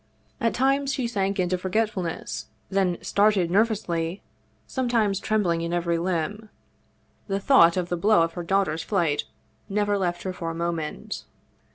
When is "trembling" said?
5.19-5.61